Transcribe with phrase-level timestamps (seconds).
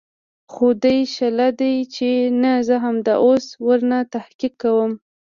[0.51, 2.09] خو دى شله ديه چې
[2.41, 4.91] نه زه همدا اوس ورنه تحقيق کوم.